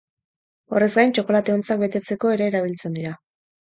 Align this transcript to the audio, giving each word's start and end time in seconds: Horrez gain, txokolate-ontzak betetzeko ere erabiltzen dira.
Horrez 0.77 0.87
gain, 0.95 1.13
txokolate-ontzak 1.19 1.87
betetzeko 1.87 2.35
ere 2.41 2.53
erabiltzen 2.53 3.01
dira. 3.03 3.19